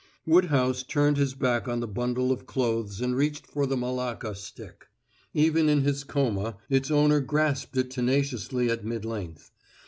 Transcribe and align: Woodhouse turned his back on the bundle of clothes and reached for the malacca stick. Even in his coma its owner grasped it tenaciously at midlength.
Woodhouse 0.25 0.81
turned 0.81 1.17
his 1.17 1.35
back 1.35 1.67
on 1.67 1.79
the 1.79 1.87
bundle 1.87 2.31
of 2.31 2.47
clothes 2.47 3.01
and 3.01 3.15
reached 3.15 3.45
for 3.45 3.67
the 3.67 3.77
malacca 3.77 4.33
stick. 4.33 4.87
Even 5.35 5.69
in 5.69 5.81
his 5.81 6.03
coma 6.03 6.57
its 6.71 6.89
owner 6.89 7.19
grasped 7.19 7.77
it 7.77 7.91
tenaciously 7.91 8.71
at 8.71 8.83
midlength. 8.83 9.51